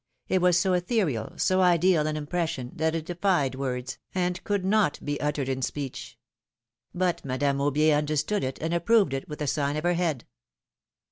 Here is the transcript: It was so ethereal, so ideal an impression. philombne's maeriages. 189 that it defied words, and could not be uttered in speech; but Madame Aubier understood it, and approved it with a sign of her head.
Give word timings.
It 0.27 0.41
was 0.41 0.57
so 0.57 0.73
ethereal, 0.73 1.33
so 1.37 1.61
ideal 1.61 2.07
an 2.07 2.17
impression. 2.17 2.71
philombne's 2.71 2.79
maeriages. 2.79 2.79
189 2.79 2.91
that 2.91 2.97
it 2.97 3.05
defied 3.05 3.55
words, 3.55 3.97
and 4.15 4.43
could 4.43 4.65
not 4.65 4.99
be 5.05 5.21
uttered 5.21 5.47
in 5.47 5.61
speech; 5.61 6.17
but 6.91 7.23
Madame 7.23 7.59
Aubier 7.59 7.95
understood 7.95 8.43
it, 8.43 8.57
and 8.61 8.73
approved 8.73 9.13
it 9.13 9.29
with 9.29 9.43
a 9.43 9.45
sign 9.45 9.77
of 9.77 9.83
her 9.83 9.93
head. 9.93 10.25